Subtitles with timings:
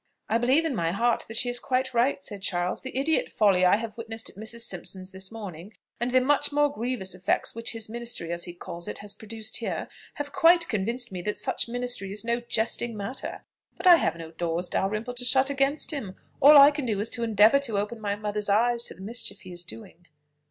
[0.27, 3.65] "I believe in my heart that she is quite right," said Charles: "the idiot folly
[3.65, 4.61] I have witnessed at Mrs.
[4.61, 8.87] Simpson's this morning; and the much more grievous effects which his ministry, as he calls
[8.87, 13.43] it, has produced here, have quite convinced me that such ministry is no jesting matter.
[13.77, 17.11] But I have no doors, Dalrymple, to shut against him; all I can do is
[17.11, 20.07] to endeavour to open my mother's eyes to the mischief he is doing."